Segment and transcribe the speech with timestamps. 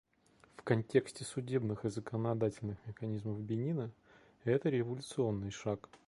[0.55, 3.91] В контексте судебных и законодательных механизмов Бенина—
[4.45, 5.89] это революционный шаг.